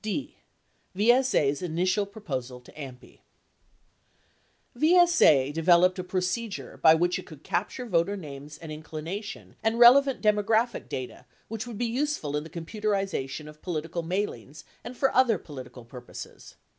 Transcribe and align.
D. 0.03 0.33
VSA's 0.95 1.61
Initial 1.61 2.07
Proposal 2.07 2.59
to 2.61 2.71
AMPI 2.71 3.19
VSA 4.75 5.53
developed 5.53 5.99
a 5.99 6.03
procedure 6.03 6.77
by 6.81 6.95
which 6.95 7.19
it 7.19 7.27
could 7.27 7.43
capture 7.43 7.85
voter 7.85 8.17
names 8.17 8.57
and 8.57 8.71
inclination 8.71 9.57
and 9.61 9.77
relevant 9.77 10.19
demographic 10.23 10.89
data 10.89 11.27
which 11.49 11.67
would 11.67 11.77
be 11.77 11.85
useful 11.85 12.35
in 12.35 12.43
the 12.43 12.49
computerization 12.49 13.47
of 13.47 13.61
political 13.61 14.01
mailings 14.01 14.63
and 14.83 14.97
for 14.97 15.13
other 15.13 15.37
political 15.37 15.85
purposes. 15.85 16.55